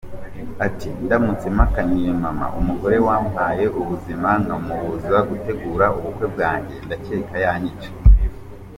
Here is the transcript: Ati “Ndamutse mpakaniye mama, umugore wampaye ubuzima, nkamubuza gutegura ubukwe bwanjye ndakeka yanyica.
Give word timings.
Ati 0.65 0.87
“Ndamutse 1.05 1.45
mpakaniye 1.55 2.09
mama, 2.23 2.45
umugore 2.59 2.97
wampaye 3.07 3.65
ubuzima, 3.79 4.29
nkamubuza 4.43 5.17
gutegura 5.29 5.85
ubukwe 5.97 6.25
bwanjye 6.33 6.75
ndakeka 6.85 7.35
yanyica. 7.45 7.89